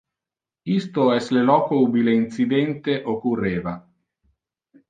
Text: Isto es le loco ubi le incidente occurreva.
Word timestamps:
Isto 0.77 1.03
es 1.17 1.27
le 1.37 1.43
loco 1.49 1.79
ubi 1.83 2.05
le 2.07 2.15
incidente 2.21 2.97
occurreva. 3.15 3.79